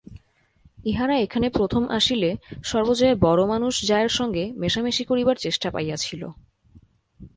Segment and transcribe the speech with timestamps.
[0.85, 2.29] ইহারা এখানে প্রথম আসিলে
[2.63, 6.21] সর্বজয়া বড়মানুষ জায়ের সঙ্গে মেশামেশি করিবার চেষ্টা পাইয়াছিল।